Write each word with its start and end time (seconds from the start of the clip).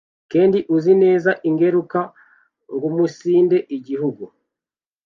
kendi 0.31 0.57
uzi 0.75 0.93
neze 1.03 1.31
ingeruke 1.49 1.99
guumunsinde 2.79 3.57
Igihugu: 3.77 4.23